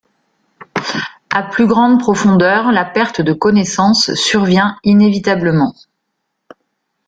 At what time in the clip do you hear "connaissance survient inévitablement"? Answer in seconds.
3.33-5.75